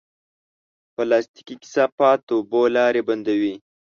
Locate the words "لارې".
2.75-3.01